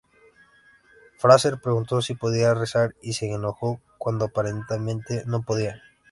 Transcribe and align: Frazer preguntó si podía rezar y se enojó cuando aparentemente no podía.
Frazer 1.19 1.59
preguntó 1.61 2.01
si 2.01 2.15
podía 2.15 2.55
rezar 2.55 2.95
y 3.03 3.13
se 3.13 3.31
enojó 3.31 3.79
cuando 3.99 4.25
aparentemente 4.25 5.21
no 5.27 5.43
podía. 5.43 5.79